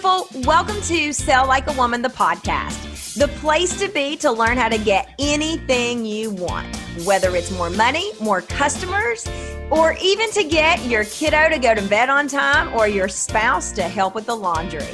[0.00, 0.42] beautiful.
[0.42, 4.68] Welcome to Sell Like a Woman, the podcast, the place to be to learn how
[4.68, 6.74] to get anything you want,
[7.04, 9.28] whether it's more money, more customers,
[9.70, 13.72] or even to get your kiddo to go to bed on time or your spouse
[13.72, 14.86] to help with the laundry.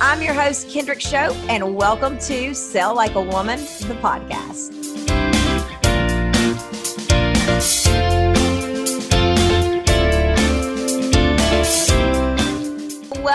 [0.00, 4.77] I'm your host, Kendrick Shope, and welcome to Sell Like a Woman, the podcast.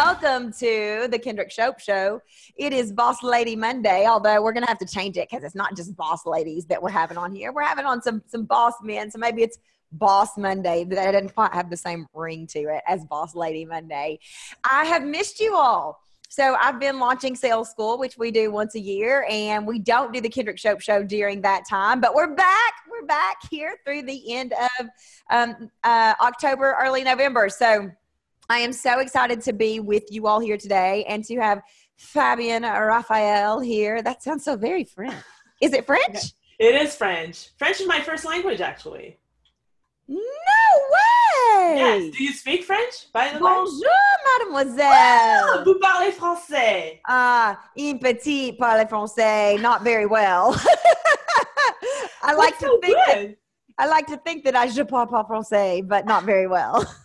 [0.05, 2.21] Welcome to the Kendrick Shope Show.
[2.57, 5.55] It is Boss Lady Monday, although we're going to have to change it because it's
[5.55, 7.53] not just boss ladies that we're having on here.
[7.53, 9.59] We're having on some some boss men, so maybe it's
[9.93, 13.63] Boss Monday, but that doesn't quite have the same ring to it as Boss Lady
[13.63, 14.19] Monday.
[14.69, 16.01] I have missed you all.
[16.27, 20.11] So I've been launching sales school, which we do once a year, and we don't
[20.11, 22.73] do the Kendrick Shope show during that time, but we're back.
[22.91, 24.87] We're back here through the end of
[25.29, 27.47] um, uh, October, early November.
[27.47, 27.89] So
[28.49, 31.61] I am so excited to be with you all here today and to have
[31.99, 34.01] Fabienne Raphael here.
[34.01, 35.15] That sounds so very French.
[35.61, 36.17] Is it French?
[36.59, 37.49] It is French.
[37.57, 39.17] French is my first language, actually.
[40.07, 41.75] No way!
[41.77, 42.15] Yes.
[42.15, 44.45] Do you speak French, by the Bonjour, way?
[44.45, 45.63] mademoiselle.
[45.65, 46.99] vous parlez français.
[47.09, 50.53] Ah, un petit parle français, not very well.
[52.21, 53.29] I like That's to so think good.
[53.31, 53.35] that
[53.79, 56.85] I like to think that I je parle pas français, but not very well.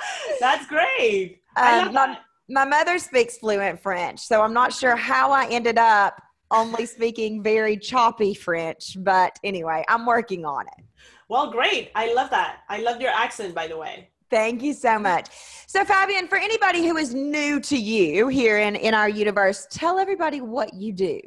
[0.40, 1.40] That's great.
[1.56, 2.18] Um, my,
[2.48, 7.42] my mother speaks fluent French, so I'm not sure how I ended up only speaking
[7.42, 10.84] very choppy French, but anyway, I'm working on it.
[11.28, 11.90] Well, great.
[11.94, 12.60] I love that.
[12.68, 14.08] I love your accent, by the way.
[14.30, 15.28] Thank you so much.
[15.66, 19.98] So, Fabienne, for anybody who is new to you here in, in our universe, tell
[19.98, 21.20] everybody what you do.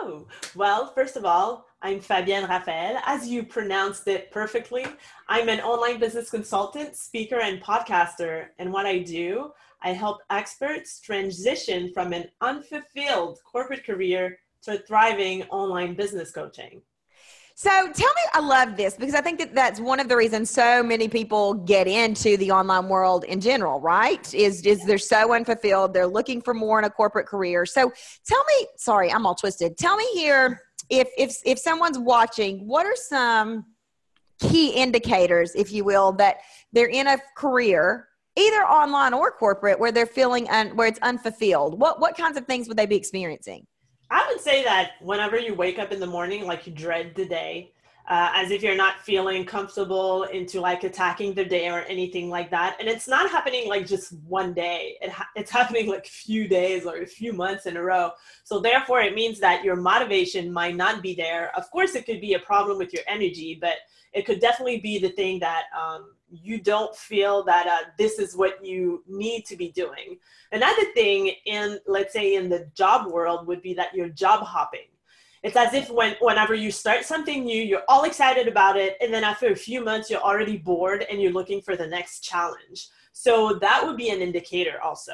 [0.00, 2.98] Oh, well, first of all, I'm Fabienne Raphael.
[3.04, 4.86] As you pronounced it perfectly,
[5.28, 8.46] I'm an online business consultant, speaker, and podcaster.
[8.58, 15.42] And what I do, I help experts transition from an unfulfilled corporate career to thriving
[15.50, 16.80] online business coaching.
[17.54, 20.48] So tell me, I love this because I think that that's one of the reasons
[20.48, 24.32] so many people get into the online world in general, right?
[24.32, 27.66] Is is they're so unfulfilled, they're looking for more in a corporate career.
[27.66, 27.92] So
[28.26, 29.76] tell me, sorry, I'm all twisted.
[29.76, 33.66] Tell me here if if if someone's watching, what are some
[34.40, 36.38] key indicators, if you will, that
[36.72, 41.78] they're in a career, either online or corporate, where they're feeling un, where it's unfulfilled?
[41.78, 43.66] What what kinds of things would they be experiencing?
[44.10, 47.24] I would say that whenever you wake up in the morning, like you dread the
[47.24, 47.72] day,
[48.06, 52.50] uh, as if you're not feeling comfortable into like attacking the day or anything like
[52.50, 52.76] that.
[52.78, 54.96] And it's not happening like just one day.
[55.00, 58.10] It ha- it's happening like a few days or a few months in a row.
[58.42, 61.50] So therefore, it means that your motivation might not be there.
[61.56, 63.76] Of course, it could be a problem with your energy, but
[64.12, 68.36] it could definitely be the thing that um, you don't feel that uh, this is
[68.36, 70.18] what you need to be doing.
[70.52, 74.88] Another thing in, let's say, in the job world would be that you're job hopping
[75.44, 79.12] it's as if when whenever you start something new you're all excited about it and
[79.12, 82.88] then after a few months you're already bored and you're looking for the next challenge.
[83.12, 85.12] So that would be an indicator also.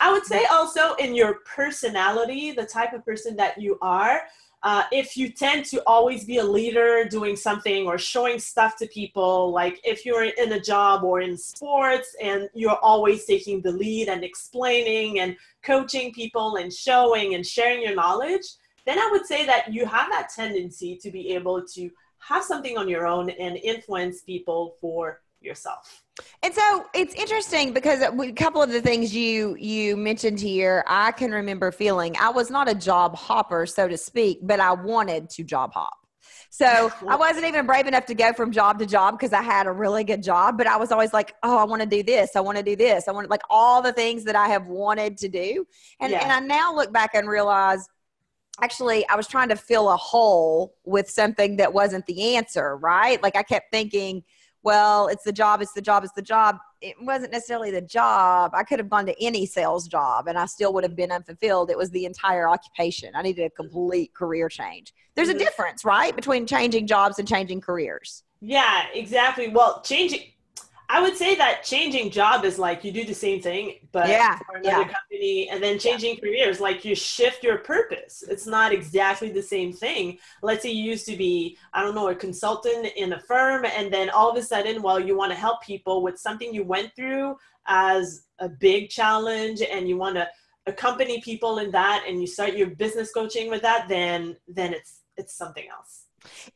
[0.00, 4.22] I would say also in your personality the type of person that you are
[4.62, 8.86] uh, if you tend to always be a leader doing something or showing stuff to
[8.86, 13.70] people like if you're in a job or in sports and you're always taking the
[13.70, 18.44] lead and explaining and coaching people and showing and sharing your knowledge
[18.86, 22.78] then I would say that you have that tendency to be able to have something
[22.78, 26.02] on your own and influence people for yourself.
[26.42, 31.12] And so it's interesting because a couple of the things you you mentioned here, I
[31.12, 35.28] can remember feeling I was not a job hopper, so to speak, but I wanted
[35.30, 35.94] to job hop.
[36.48, 39.66] So I wasn't even brave enough to go from job to job because I had
[39.66, 42.34] a really good job, but I was always like, oh, I want to do this.
[42.34, 43.08] I want to do this.
[43.08, 45.66] I want like all the things that I have wanted to do.
[46.00, 46.22] And, yeah.
[46.22, 47.86] and I now look back and realize
[48.60, 53.22] actually I was trying to fill a hole with something that wasn't the answer, right?
[53.22, 54.22] Like I kept thinking,
[54.62, 56.58] well, it's the job, it's the job, it's the job.
[56.80, 58.50] It wasn't necessarily the job.
[58.52, 61.70] I could have gone to any sales job and I still would have been unfulfilled.
[61.70, 63.12] It was the entire occupation.
[63.14, 64.92] I needed a complete career change.
[65.14, 65.38] There's a mm-hmm.
[65.38, 68.24] difference, right, between changing jobs and changing careers.
[68.40, 69.48] Yeah, exactly.
[69.48, 70.20] Well, changing
[70.88, 74.38] I would say that changing job is like you do the same thing, but yeah,
[74.38, 74.94] for another yeah.
[74.94, 76.20] company, and then changing yeah.
[76.20, 78.22] careers, like you shift your purpose.
[78.28, 80.18] It's not exactly the same thing.
[80.42, 83.92] Let's say you used to be, I don't know, a consultant in a firm, and
[83.92, 86.94] then all of a sudden, well, you want to help people with something you went
[86.94, 87.36] through
[87.66, 90.28] as a big challenge, and you want to
[90.66, 95.00] accompany people in that, and you start your business coaching with that, then then it's
[95.16, 96.05] it's something else.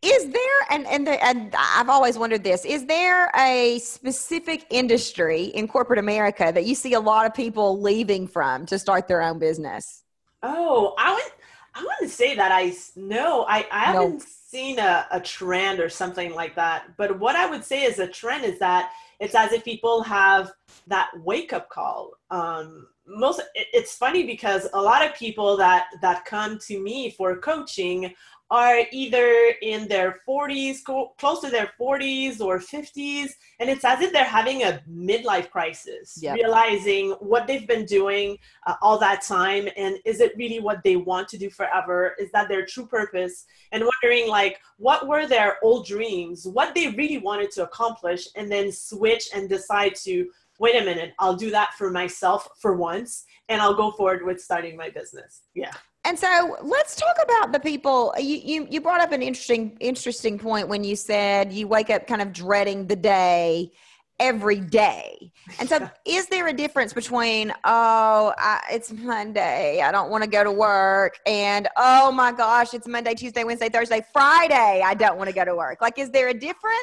[0.03, 5.45] Is there and and, the, and I've always wondered this: Is there a specific industry
[5.45, 9.23] in corporate America that you see a lot of people leaving from to start their
[9.23, 10.05] own business?
[10.43, 11.33] Oh, I would
[11.75, 13.45] I wouldn't say that I know.
[13.49, 16.97] I I haven't seen a, a trend or something like that.
[16.97, 18.91] But what I would say is a trend is that
[19.21, 20.51] it's as if people have
[20.89, 22.13] that wake up call.
[22.31, 27.11] Um, most it, it's funny because a lot of people that that come to me
[27.11, 28.13] for coaching
[28.51, 30.79] are either in their 40s,
[31.19, 33.31] close to their 40s or 50s,
[33.61, 36.35] and it's as if they're having a midlife crisis, yep.
[36.35, 38.37] realizing what they've been doing
[38.67, 42.15] uh, all that time, and is it really what they want to do forever?
[42.19, 43.45] Is that their true purpose?
[43.71, 48.51] And wondering, like, what were their old dreams, what they really wanted to accomplish, and
[48.51, 53.25] then switch and decide to wait a minute, I'll do that for myself for once,
[53.49, 55.43] and I'll go forward with starting my business.
[55.55, 55.73] Yeah.
[56.05, 58.15] And so let's talk about the people.
[58.19, 62.07] You, you, you brought up an interesting interesting point when you said you wake up
[62.07, 63.73] kind of dreading the day
[64.21, 65.33] every day.
[65.59, 70.31] And so, is there a difference between oh, I, it's Monday, I don't want to
[70.31, 75.17] go to work, and oh my gosh, it's Monday, Tuesday, Wednesday, Thursday, Friday, I don't
[75.17, 75.81] want to go to work?
[75.81, 76.77] Like, is there a difference?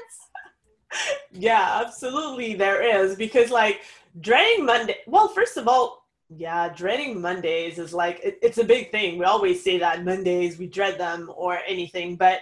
[1.31, 3.81] Yeah, absolutely, there is because like
[4.19, 4.97] dreading Monday.
[5.05, 9.17] Well, first of all, yeah, dreading Mondays is like it, it's a big thing.
[9.17, 12.41] We always say that Mondays we dread them or anything, but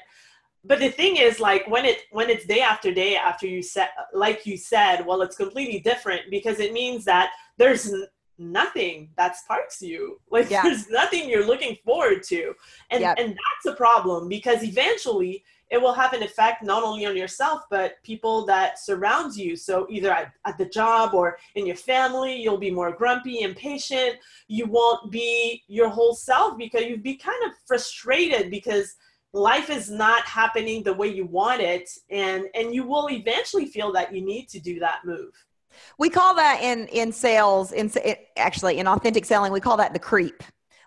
[0.63, 3.89] but the thing is like when it when it's day after day after you said
[4.13, 8.07] like you said, well, it's completely different because it means that there's n-
[8.39, 10.19] nothing that sparks you.
[10.31, 10.63] Like yeah.
[10.63, 12.53] there's nothing you're looking forward to,
[12.89, 13.17] and yep.
[13.19, 17.63] and that's a problem because eventually it will have an effect not only on yourself
[17.69, 19.55] but people that surrounds you.
[19.55, 24.17] So either at, at, the job or in your family you'll be more grumpy impatient
[24.47, 28.95] you won't be your whole self because you'll be kind of frustrated because
[29.35, 31.89] life is not happening the way you want it.
[32.09, 35.33] And and you will eventually feel that you need to do that move.
[35.99, 37.91] We call that in in sales in
[38.37, 40.43] actually in authentic selling we call that the creep.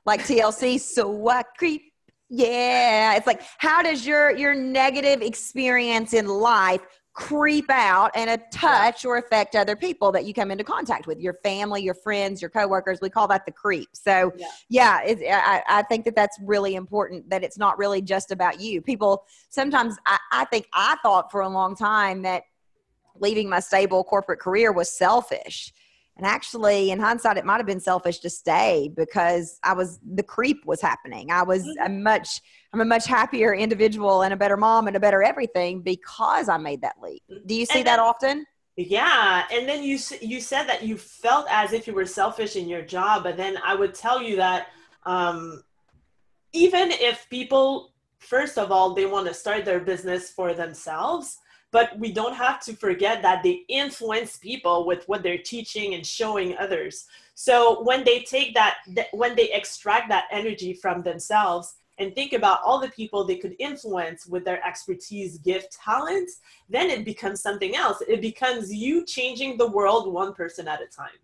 [0.07, 1.93] Like tlc so i creep
[2.31, 6.83] yeah, it's like how does your your negative experience in life
[7.15, 11.19] creep out and a touch or affect other people that you come into contact with?
[11.19, 13.89] Your family your friends your coworkers we call that the creep.
[13.95, 18.31] So yeah, yeah I, I, think that that's really important that it's not really just
[18.31, 18.83] about you.
[18.83, 22.43] People sometimes I, I think i thought for a long time that
[23.21, 25.73] leaving my stable corporate career was selfish
[26.19, 30.23] and actually, in hindsight, it might have been selfish to stay because I was the
[30.23, 31.31] creep was happening.
[31.31, 32.03] I was a mm-hmm.
[32.03, 32.41] much
[32.73, 36.59] I'm a much happier individual and a better mom and a better everything because I
[36.59, 37.23] made that leap.
[37.47, 38.45] Do you see that often?
[38.77, 42.69] Yeah, and then you you said that you felt as if you were selfish in
[42.69, 44.69] your job, but then I would tell you that
[45.07, 45.63] um,
[46.53, 51.39] even if people, first of all, they want to start their business for themselves,
[51.71, 56.07] but we don't have to forget that they influence people with what they're teaching and
[56.07, 57.07] showing others.
[57.35, 58.79] So when they take that
[59.13, 63.57] when they extract that energy from themselves and think about all the people they could
[63.59, 66.39] influence with their expertise gift talents
[66.69, 68.03] then it becomes something else.
[68.09, 71.19] It becomes you changing the world one person at a time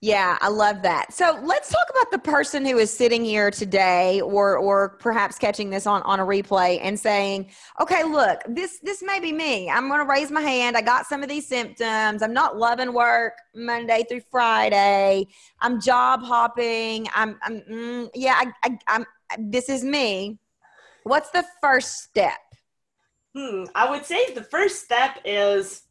[0.00, 1.12] yeah, I love that.
[1.12, 5.70] So let's talk about the person who is sitting here today or or perhaps catching
[5.70, 9.70] this on, on a replay and saying, okay, look, this this may be me.
[9.70, 10.76] I'm gonna raise my hand.
[10.76, 12.22] I got some of these symptoms.
[12.22, 15.26] I'm not loving work Monday through Friday.
[15.60, 17.06] I'm job hopping.
[17.14, 19.06] I'm I'm mm, yeah, I, I, I'm
[19.38, 20.38] this is me.
[21.04, 22.38] What's the first step?
[23.36, 25.82] Hmm, I would say the first step is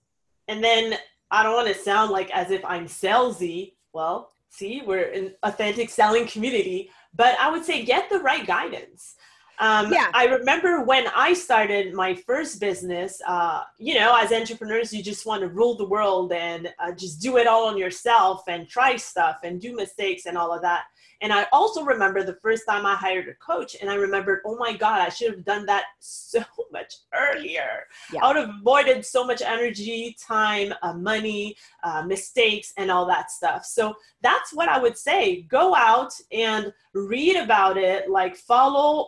[0.48, 0.98] and then
[1.30, 5.90] I don't want to sound like as if I'm salesy, well, see, we're an authentic
[5.90, 9.16] selling community, but I would say get the right guidance.
[9.60, 10.12] Um, yeah.
[10.14, 15.26] I remember when I started my first business, uh, you know, as entrepreneurs, you just
[15.26, 18.98] want to rule the world and uh, just do it all on yourself and try
[18.98, 20.84] stuff and do mistakes and all of that.
[21.22, 24.56] And I also remember the first time I hired a coach, and I remembered, oh
[24.58, 27.86] my God, I should have done that so much earlier.
[28.14, 28.24] Yeah.
[28.24, 33.32] I would have avoided so much energy, time, uh, money, uh, mistakes, and all that
[33.32, 33.66] stuff.
[33.66, 35.44] So that's what I would say.
[35.44, 39.08] Go out and read about it, like follow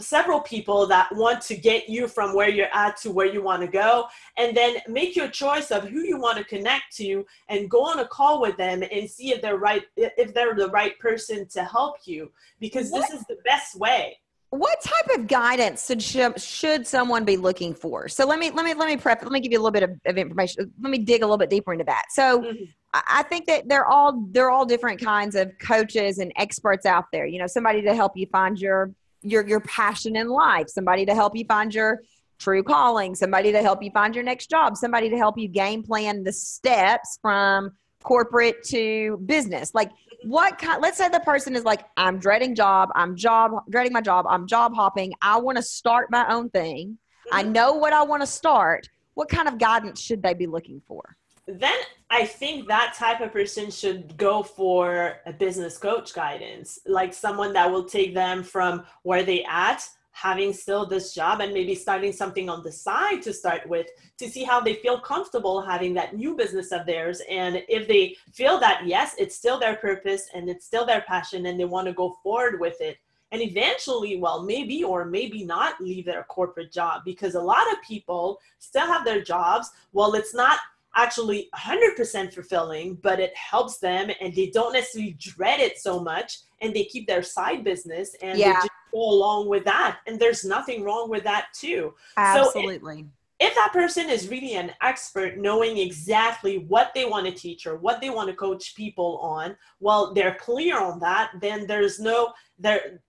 [0.00, 3.62] several people that want to get you from where you're at to where you want
[3.62, 7.70] to go and then make your choice of who you want to connect to and
[7.70, 10.98] go on a call with them and see if they're right if they're the right
[10.98, 14.18] person to help you because what, this is the best way
[14.50, 18.74] what type of guidance should, should someone be looking for so let me let me
[18.74, 20.98] let me prep let me give you a little bit of, of information let me
[20.98, 22.64] dig a little bit deeper into that so mm-hmm.
[22.92, 27.24] I think that they're all they're all different kinds of coaches and experts out there.
[27.24, 28.92] You know, somebody to help you find your
[29.22, 32.00] your your passion in life, somebody to help you find your
[32.38, 35.82] true calling, somebody to help you find your next job, somebody to help you game
[35.82, 37.70] plan the steps from
[38.02, 39.74] corporate to business.
[39.74, 39.90] Like
[40.24, 44.00] what kind let's say the person is like I'm dreading job, I'm job dreading my
[44.00, 46.98] job, I'm job hopping, I want to start my own thing.
[47.30, 47.52] I Mm-hmm.
[47.52, 48.88] know what I want to start.
[49.14, 51.16] What kind of guidance should they be looking for?
[51.58, 51.78] Then
[52.10, 57.52] I think that type of person should go for a business coach guidance, like someone
[57.52, 62.12] that will take them from where they at, having still this job and maybe starting
[62.12, 63.86] something on the side to start with
[64.18, 67.22] to see how they feel comfortable having that new business of theirs.
[67.30, 71.46] And if they feel that yes, it's still their purpose and it's still their passion
[71.46, 72.98] and they want to go forward with it.
[73.32, 77.80] And eventually, well, maybe or maybe not leave their corporate job because a lot of
[77.80, 79.70] people still have their jobs.
[79.92, 80.58] Well, it's not
[80.96, 86.38] actually 100% fulfilling, but it helps them and they don't necessarily dread it so much
[86.60, 89.98] and they keep their side business and they just go along with that.
[90.06, 91.94] And there's nothing wrong with that too.
[92.16, 93.06] So it- Absolutely.
[93.42, 97.76] If that person is really an expert, knowing exactly what they want to teach or
[97.76, 102.34] what they want to coach people on, well, they're clear on that, then there's no
[102.58, 103.00] there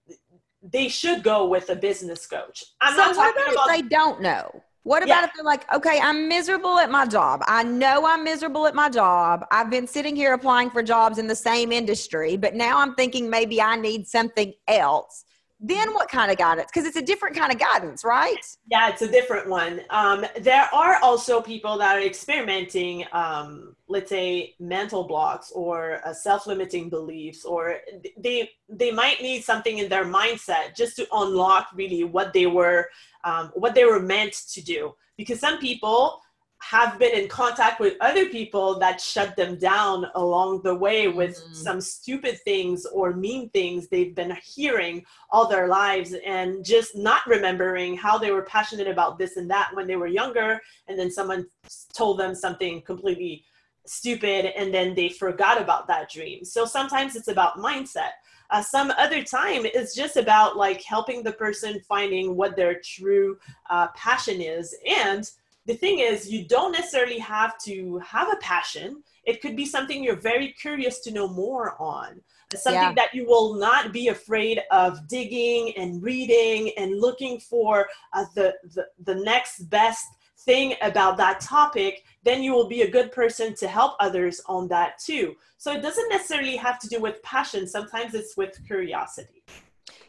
[0.63, 2.63] they should go with a business coach.
[2.79, 4.63] I'm so not what talking about, about if they don't know?
[4.83, 5.25] What about Yeah.
[5.25, 7.43] if they're like, okay, I'm miserable at my job.
[7.47, 9.45] I know I'm miserable at my job.
[9.51, 13.29] I've been sitting here applying for jobs in the same industry, but now I'm thinking
[13.29, 15.23] maybe I need something else.
[15.63, 16.71] Then what kind of guidance?
[16.73, 18.43] Because it's a different kind of guidance, right?
[18.71, 19.81] Yeah, it's a different one.
[19.91, 26.13] Um, there are also people that are experimenting, um, let's say, mental blocks or uh,
[26.13, 27.77] self-limiting beliefs, or
[28.17, 32.89] they they might need something in their mindset just to unlock really what they were
[33.23, 34.95] um, what they were meant to do.
[35.15, 36.21] Because some people
[36.61, 41.31] have been in contact with other people that shut them down along the way with
[41.31, 41.55] Mhm.
[41.55, 47.25] some stupid things or mean things they've been hearing all their lives and just not
[47.25, 50.61] remembering how they were passionate about this and that when they were younger.
[50.87, 51.47] And then someone
[51.93, 53.43] told them something completely
[53.87, 56.45] stupid and then they forgot about that dream.
[56.45, 58.11] So sometimes it's about mindset.
[58.51, 63.39] Uh, some other time it's just about like helping the person finding what their true
[63.69, 65.31] uh, passion is and
[65.65, 69.03] the thing is you don't necessarily have to have a passion.
[69.23, 72.21] It could be something you're very curious to know more on.
[72.55, 72.93] Something Yeah.
[72.95, 78.55] that you will not be afraid of digging and reading and looking for uh, the,
[78.75, 80.05] the the next best
[80.39, 84.67] thing about that topic then you will be a good person to help others on
[84.67, 85.35] that too.
[85.57, 87.67] So it doesn't necessarily have to do with passion.
[87.67, 89.43] Sometimes it's with curiosity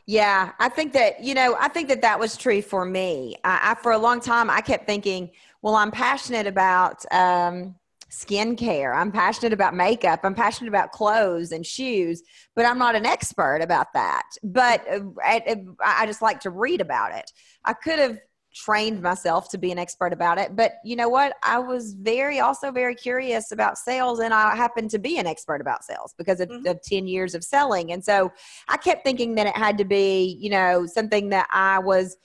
[0.07, 3.37] Yeah, I think that, you know, I think that that was true for me.
[3.45, 5.31] I, I for a long time, I kept thinking,
[5.63, 7.77] well, I'm passionate about um,
[8.11, 8.97] skincare.
[8.97, 10.21] I'm passionate about makeup.
[10.25, 12.23] I'm passionate about clothes and shoes,
[12.57, 14.25] but I'm not an expert about that.
[14.43, 17.31] But uh, I, I just like to read about it.
[17.65, 18.19] I could have
[18.55, 22.41] trained myself to be an expert about it but you know what i was very
[22.41, 26.41] also very curious about sales and i happened to be an expert about sales because
[26.41, 26.71] of, Mhm.
[26.71, 28.31] of 10 years of selling and so
[28.69, 32.17] I kept thinking that it had to be, you know, something that I was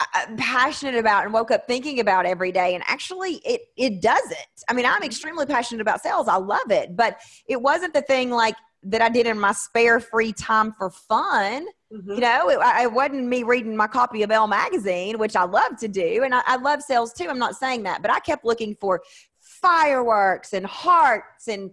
[0.00, 2.74] uh, passionate about and woke up thinking about every day.
[2.74, 4.64] And actually, it it doesn't.
[4.68, 6.28] I mean, I'm extremely passionate about sales.
[6.28, 10.00] I love it, but it wasn't the thing like that I did in my spare
[10.00, 11.66] free time for fun.
[11.92, 12.14] Mhm.
[12.14, 15.76] You know, it, it wasn't me reading my copy of Elle magazine, which I love
[15.78, 17.28] to do, and I, I love sales too.
[17.28, 19.02] I'm not saying that, but I kept looking for
[19.38, 21.70] fireworks and hearts and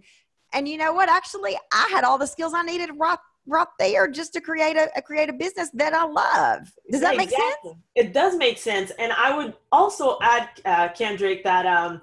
[0.54, 1.08] and you know what?
[1.08, 4.88] Actually, I had all the skills I needed right right there just to create a,
[4.96, 6.72] a create a business that I love.
[6.90, 7.76] Does that make sense?
[7.94, 8.92] It does make sense.
[8.98, 12.00] And I would also add, uh, Kendrick, that um,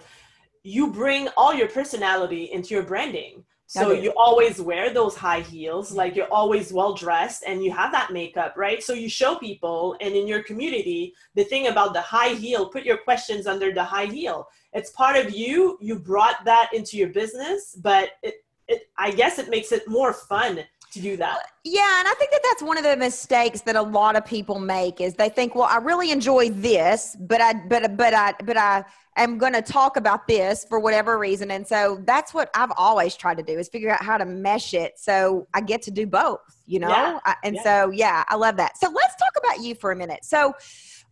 [0.63, 3.43] you bring all your personality into your branding.
[3.71, 7.91] So you always wear those high heels, like you're always well dressed and you have
[7.91, 8.81] that makeup, right?
[8.81, 12.83] So you show people and in your community the thing about the high heel, put
[12.83, 14.47] your questions under the high heel.
[14.73, 15.77] It's part of you.
[15.79, 20.13] You brought that into your business, but it, it I guess it makes it more
[20.13, 21.39] fun to do that.
[21.63, 24.59] Yeah, and I think that that's one of the mistakes that a lot of people
[24.59, 28.57] make is they think, well, I really enjoy this, but I but but I but
[28.57, 28.83] I
[29.17, 33.15] am going to talk about this for whatever reason, and so that's what I've always
[33.15, 36.07] tried to do is figure out how to mesh it so I get to do
[36.07, 36.39] both.
[36.65, 37.63] You know, Yeah, I, and yeah.
[37.63, 38.77] so yeah, I love that.
[38.77, 40.23] So let's talk about you for a minute.
[40.23, 40.53] So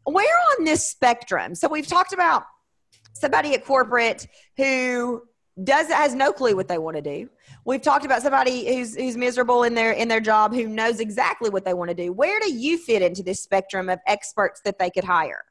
[0.06, 1.54] where on this spectrum?
[1.54, 2.46] So we've talked about
[3.14, 5.24] somebody at corporate who
[5.64, 7.30] does has no clue what they want to do.
[7.68, 11.50] We've talked about somebody who's who's miserable in their in their job who knows exactly
[11.50, 12.14] what they want to do.
[12.14, 15.44] Where do you fit into this spectrum of experts that they could hire?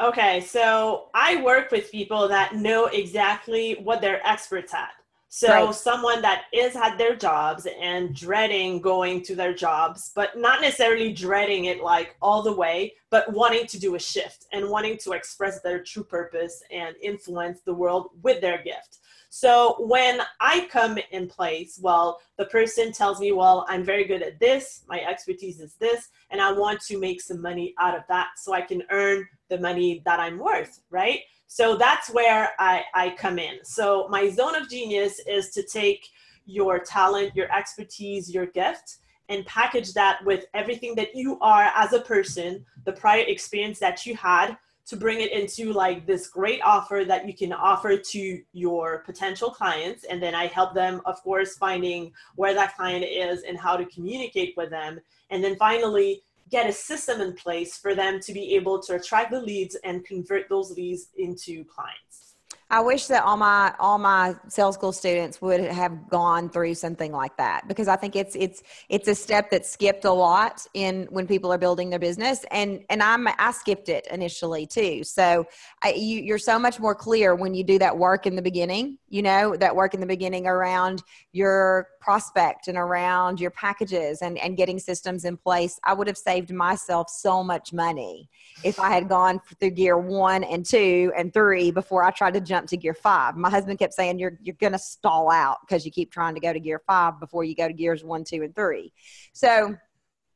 [0.00, 4.90] Okay, so I work with people that know exactly what they're experts at.
[5.28, 5.74] So right.
[5.74, 11.12] someone that is at their jobs and dreading going to their jobs, but not necessarily
[11.12, 15.12] dreading it like all the way, but wanting to do a shift and wanting to
[15.12, 18.98] express their true purpose and influence the world with their gift.
[19.28, 24.22] So when I come in place, well, the person tells me, well, I'm very good
[24.22, 28.04] at this, my expertise is this, and I want to make some money out of
[28.08, 31.20] that so I can earn the money that I'm worth, right?
[31.56, 33.64] So that's where I, I come in.
[33.64, 36.06] So my zone of genius is to take
[36.44, 38.98] your talent, your expertise, your gift,
[39.30, 44.04] and package that with everything that you are as a person, the prior experience that
[44.04, 48.42] you had, to bring it into like this great offer that you can offer to
[48.52, 53.42] your potential clients and then i help them of course finding where that client is
[53.42, 57.94] and how to communicate with them and then finally get a system in place for
[57.94, 62.25] them to be able to attract the leads and convert those leads into clients.
[62.68, 67.12] I wish that all my all my sales school students would have gone through something
[67.12, 71.06] like that because I think it's it's it's a step that's skipped a lot in
[71.10, 75.04] when people are building their business and and I'm I skipped it initially too.
[75.04, 75.46] So
[75.84, 78.98] I, you you're so much more clear when you do that work in the beginning.
[79.10, 84.38] You know that work in the beginning around your prospect and around your packages and
[84.38, 85.78] and getting systems in place.
[85.84, 88.28] I would have saved myself so much money
[88.64, 92.40] if I had gone through gear one and two and three before I tried to
[92.40, 93.36] jump to gear five.
[93.36, 96.52] My husband kept saying, You're you're gonna stall out because you keep trying to go
[96.52, 98.92] to gear five before you go to gears one, two, and three.
[99.32, 99.76] So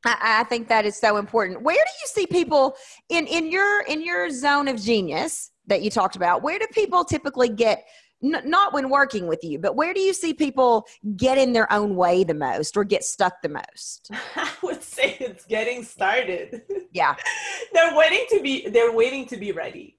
[0.05, 1.63] I, I think that is so important.
[1.63, 2.77] Where do you see people
[3.09, 6.43] in, in your in your zone of genius that you talked about?
[6.43, 7.85] Where do people typically get
[8.23, 10.87] N- not when working with you, but where do you see people
[11.17, 14.11] get in their own way the most or get stuck the most?
[14.37, 16.63] I would say it's getting started.
[16.93, 17.17] Yeah.
[17.73, 19.97] they're waiting to be they're waiting to be ready.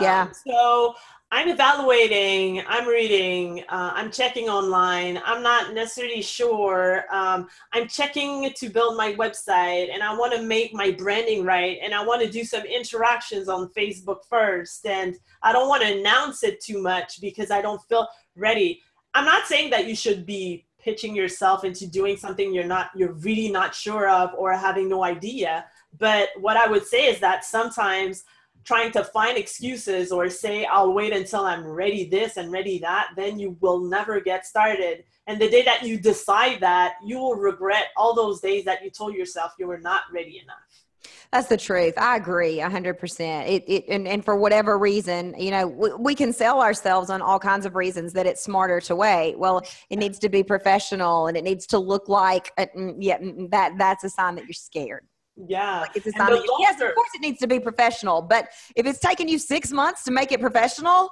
[0.00, 0.22] Yeah.
[0.22, 0.94] Um, so
[1.30, 5.20] I'm evaluating, I'm reading, uh, I'm checking online.
[5.26, 7.04] I'm not necessarily sure.
[7.12, 11.78] Um, I'm checking to build my website and I want to make my branding right.
[11.82, 14.86] And I want to do some interactions on Facebook first.
[14.86, 18.80] And I don't want to announce it too much because I don't feel ready.
[19.12, 23.12] I'm not saying that you should be pitching yourself into doing something you're not, you're
[23.12, 25.66] really not sure of or having no idea.
[25.98, 28.24] But what I would say is that sometimes
[28.68, 33.08] trying to find excuses or say i'll wait until i'm ready this and ready that
[33.16, 37.34] then you will never get started and the day that you decide that you will
[37.34, 40.84] regret all those days that you told yourself you were not ready enough
[41.30, 41.92] that's the truth.
[41.98, 43.46] I agree 100%.
[43.46, 47.20] It, it, and, and for whatever reason, you know, we, we, can sell ourselves on
[47.20, 49.38] all kinds of reasons that it's smarter to wait.
[49.38, 53.18] Well, it needs to be professional and it needs to look like, a, mm, yeah,
[53.18, 55.06] mm, that, that's a sign that you're scared.
[55.46, 55.80] Yeah.
[55.80, 58.98] Like it's a sign yes, of course it needs to be professional, but if it's
[58.98, 61.10] taking you six months to make it professional,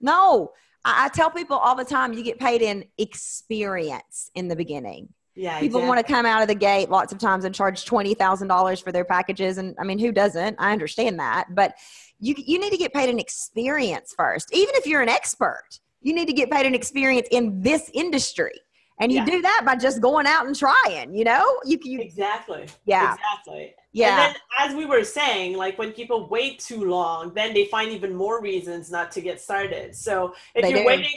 [0.00, 0.50] no.
[0.84, 5.08] I, I, tell people all the time you get paid in experience in the beginning.
[5.34, 5.60] Yeah.
[5.60, 5.88] People exactly.
[5.88, 8.80] want to come out of the gate lots of times and charge twenty thousand dollars
[8.80, 9.58] for their packages.
[9.58, 10.56] And I mean, who doesn't?
[10.58, 11.54] I understand that.
[11.54, 11.74] But
[12.18, 14.48] you you need to get paid an experience first.
[14.52, 18.52] Even if you're an expert, you need to get paid an experience in this industry
[19.00, 19.24] and you yeah.
[19.24, 23.74] do that by just going out and trying you know you, you exactly yeah exactly
[23.92, 27.66] yeah and then as we were saying like when people wait too long then they
[27.66, 30.86] find even more reasons not to get started so if they you're do.
[30.86, 31.12] waiting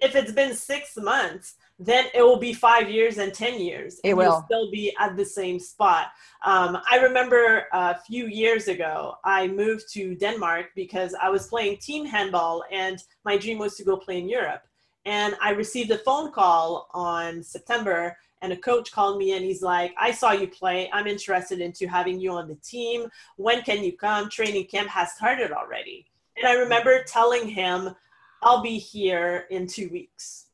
[0.00, 4.00] if it's been six months then it will be five years and 10 years.
[4.02, 6.06] It will still be at the same spot.
[6.44, 11.78] Um, I remember a few years ago, I moved to Denmark because I was playing
[11.78, 14.62] team handball and my dream was to go play in Europe.
[15.06, 19.62] And I received a phone call on September and a coach called me and he's
[19.62, 20.90] like, I saw you play.
[20.92, 23.06] I'm interested into having you on the team.
[23.36, 24.28] When can you come?
[24.28, 26.06] Training camp has started already.
[26.36, 27.94] And I remember telling him,
[28.42, 30.46] I'll be here in two weeks.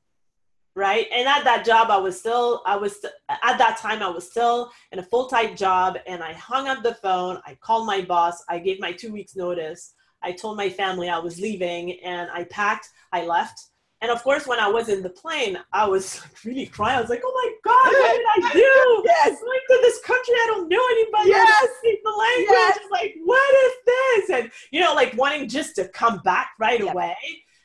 [0.75, 1.07] Right.
[1.13, 4.71] And at that job, I was still, I was, at that time, I was still
[4.91, 5.99] in a full time job.
[6.07, 7.41] And I hung up the phone.
[7.47, 8.45] I called my boss.
[8.49, 9.95] I gave my two weeks notice.
[10.23, 13.72] I told my family I was leaving and I packed, I left
[14.03, 16.99] and of course, when I was in the plane, I was like really crying.
[16.99, 19.03] I was like, "Oh my God, what did I do?
[19.05, 21.29] yes, going to this country, I don't know anybody.
[21.31, 22.47] Yes, I don't speak the language.
[22.51, 22.79] Yes.
[22.91, 26.93] like, what is this?" And you know, like wanting just to come back right yep.
[26.93, 27.17] away.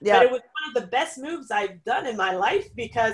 [0.01, 0.15] Yep.
[0.15, 3.13] But it was one of the best moves I've done in my life because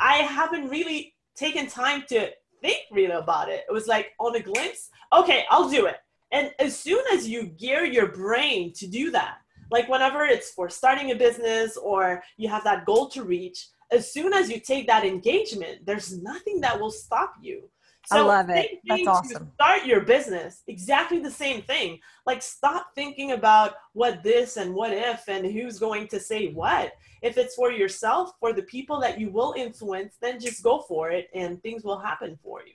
[0.00, 3.64] I haven't really taken time to think really about it.
[3.68, 5.96] It was like on a glimpse, okay, I'll do it.
[6.32, 9.36] And as soon as you gear your brain to do that,
[9.74, 14.12] like whenever it's for starting a business or you have that goal to reach, as
[14.12, 17.68] soon as you take that engagement, there's nothing that will stop you.
[18.06, 18.78] So I love it.
[18.86, 19.50] That's awesome.
[19.54, 20.62] Start your business.
[20.68, 21.98] Exactly the same thing.
[22.24, 26.92] Like stop thinking about what this and what if and who's going to say what.
[27.20, 31.10] If it's for yourself, for the people that you will influence, then just go for
[31.10, 32.74] it and things will happen for you.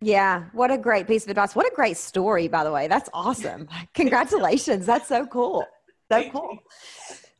[0.00, 1.54] Yeah, what a great piece of advice.
[1.54, 2.86] What a great story, by the way.
[2.88, 3.68] That's awesome.
[3.94, 4.86] Congratulations.
[4.86, 5.66] That's so cool.
[6.10, 6.58] So cool.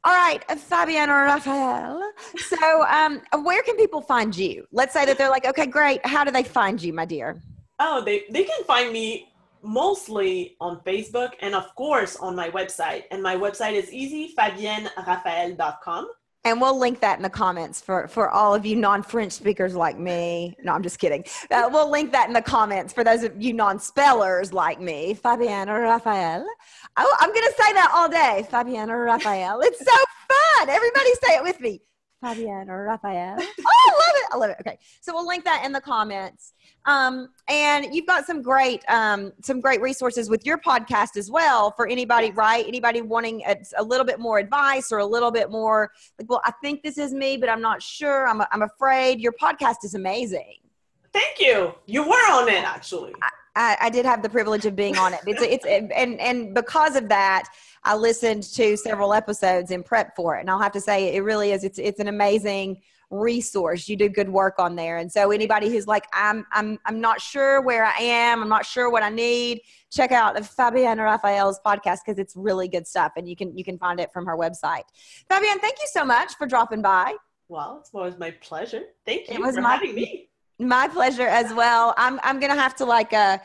[0.04, 2.00] All right, Fabienne or Raphael.
[2.36, 4.66] So, um, where can people find you?
[4.72, 6.04] Let's say that they're like, okay, great.
[6.06, 7.42] How do they find you, my dear?
[7.78, 9.28] Oh, they, they can find me
[9.62, 13.04] mostly on Facebook and, of course, on my website.
[13.10, 16.08] And my website is easy, fabienneraphael.com.
[16.48, 19.74] And we'll link that in the comments for, for all of you non French speakers
[19.74, 20.56] like me.
[20.64, 21.22] No, I'm just kidding.
[21.50, 25.14] Uh, we'll link that in the comments for those of you non spellers like me.
[25.14, 26.46] Fabienne or Raphael.
[26.96, 28.46] Oh, I'm going to say that all day.
[28.50, 29.60] Fabienne or Raphael.
[29.60, 30.70] It's so fun.
[30.70, 31.82] Everybody say it with me.
[32.22, 33.38] Fabienne or Raphael.
[33.70, 34.26] Oh, I love it.
[34.32, 34.56] I love it.
[34.60, 34.78] Okay.
[35.00, 36.54] So we'll link that in the comments.
[36.86, 41.70] Um, and you've got some great, um, some great resources with your podcast as well
[41.72, 42.66] for anybody, right?
[42.66, 46.40] Anybody wanting a, a, little bit more advice or a little bit more like, well,
[46.44, 48.26] I think this is me, but I'm not sure.
[48.26, 50.56] I'm, I'm afraid your podcast is amazing.
[51.12, 51.74] Thank you.
[51.86, 53.12] You were on it actually.
[53.22, 53.28] I,
[53.58, 55.20] I, I did have the privilege of being on it.
[55.26, 57.48] It's, it's, and, and because of that,
[57.82, 60.40] I listened to several episodes in prep for it.
[60.40, 63.88] And I'll have to say, it really is, it's, it's an amazing resource.
[63.88, 64.98] You do good work on there.
[64.98, 68.64] And so anybody who's like, I'm, I'm, I'm not sure where I am, I'm not
[68.64, 73.12] sure what I need, check out Fabienne Raphael's podcast because it's really good stuff.
[73.16, 74.84] And you can, you can find it from her website.
[75.28, 77.14] Fabienne, thank you so much for dropping by.
[77.48, 78.82] Well, it's always my pleasure.
[79.06, 80.27] Thank you it was for my, having me.
[80.58, 81.94] My pleasure as well.
[81.96, 83.38] I'm, I'm going to have to like, uh,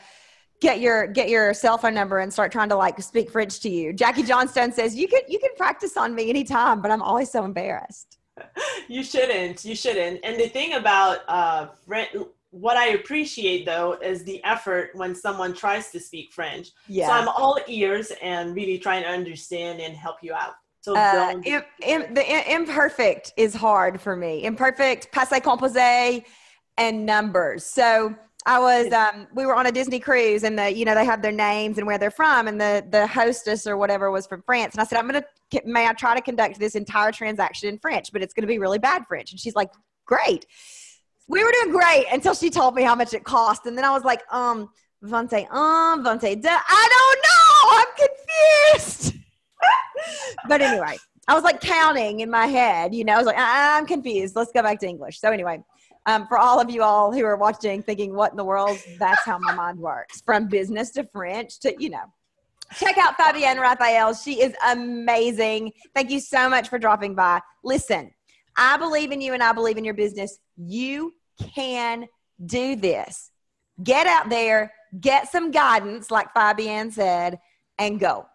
[0.60, 3.68] get your get your cell phone number and start trying to like speak French to
[3.68, 3.92] you.
[3.92, 7.44] Jackie Johnstone says you can you can practice on me anytime, but I'm always so
[7.44, 8.18] embarrassed
[8.88, 9.64] you shouldn't.
[9.64, 10.20] You shouldn't.
[10.24, 11.68] And the thing about uh,
[12.50, 16.68] what I appreciate though is the effort when someone tries to speak French.
[16.88, 17.08] Yeah.
[17.08, 20.54] So I'm all ears and really trying to understand and help you out.
[20.80, 24.44] So uh, Im- Im- the imperfect is hard for me.
[24.44, 26.24] Imperfect, passé composé,
[26.78, 27.64] and numbers.
[27.64, 28.14] So
[28.46, 31.22] I was um, we were on a Disney cruise and the you know they have
[31.22, 34.74] their names and where they're from and the the hostess or whatever was from France.
[34.74, 35.24] And I said I'm gonna
[35.64, 38.78] may I try to conduct this entire transaction in French but it's gonna be really
[38.78, 39.30] bad French.
[39.30, 39.70] And she's like
[40.04, 40.46] great.
[41.26, 43.64] We were doing great until she told me how much it cost.
[43.64, 44.68] And then I was like um
[45.02, 46.48] vingt un vingt deux.
[46.50, 47.78] I don't know!
[47.78, 49.14] I'm confused!
[50.48, 53.14] But anyway I was like counting in my head you know?
[53.14, 54.36] I was like I'm confused.
[54.36, 55.18] Let's go back to English.
[55.18, 55.64] So anyway
[56.06, 58.78] um, for all of you all who are watching thinking what in the world?
[58.98, 60.20] That's how my mind works.
[60.22, 62.04] From business to french to you know.
[62.76, 64.14] Check out fabienne raphael.
[64.14, 65.72] She is amazing.
[65.94, 67.40] Thank you so much for dropping by.
[67.62, 68.10] Listen
[68.56, 70.38] i believe in you and i believe in your business.
[70.56, 71.12] You
[71.54, 72.06] can
[72.46, 73.30] do this.
[73.82, 77.38] Get out there get some guidance like fabienne said
[77.78, 78.26] and go